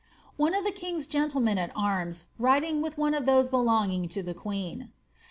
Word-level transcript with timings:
One 0.35 0.55
of 0.55 0.63
the 0.63 0.71
king^s 0.71 1.07
gentlemen 1.07 1.59
at 1.59 1.71
arms 1.75 2.25
riding 2.39 2.81
with 2.81 2.97
one 2.97 3.13
of 3.13 3.25
tliose 3.25 3.51
belonging 3.51 4.09
to 4.09 4.23
the 4.23 4.33
queen. 4.33 4.89